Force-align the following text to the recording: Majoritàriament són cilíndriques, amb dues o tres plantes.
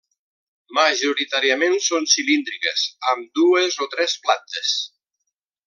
Majoritàriament 0.77 1.75
són 1.89 2.09
cilíndriques, 2.13 2.87
amb 3.13 3.29
dues 3.41 3.79
o 3.87 3.89
tres 3.95 4.17
plantes. 4.25 4.77